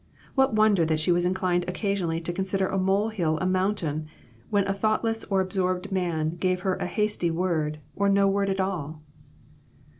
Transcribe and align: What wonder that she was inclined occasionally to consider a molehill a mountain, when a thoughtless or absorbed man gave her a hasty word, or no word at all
What 0.33 0.55
wonder 0.55 0.83
that 0.85 0.99
she 0.99 1.11
was 1.11 1.27
inclined 1.27 1.63
occasionally 1.67 2.19
to 2.21 2.33
consider 2.33 2.65
a 2.67 2.79
molehill 2.79 3.37
a 3.37 3.45
mountain, 3.45 4.07
when 4.49 4.67
a 4.67 4.73
thoughtless 4.73 5.25
or 5.25 5.41
absorbed 5.41 5.91
man 5.91 6.37
gave 6.37 6.61
her 6.61 6.73
a 6.77 6.87
hasty 6.87 7.29
word, 7.29 7.77
or 7.95 8.09
no 8.09 8.27
word 8.27 8.49
at 8.49 8.59
all 8.59 9.03